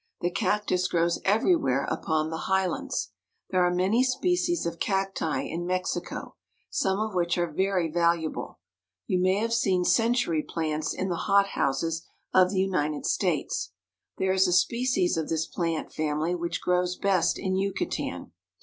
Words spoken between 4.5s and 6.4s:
of cacti in Mexico,